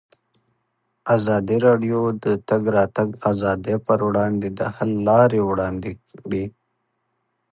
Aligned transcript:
ازادي 1.15 1.57
راډیو 1.67 1.99
د 2.13 2.15
د 2.23 2.27
تګ 2.49 2.63
راتګ 2.77 3.09
ازادي 3.31 3.75
پر 3.85 3.99
وړاندې 4.07 4.47
د 4.59 4.61
حل 4.75 4.91
لارې 5.09 5.41
وړاندې 5.49 5.91
کړي. 6.23 6.45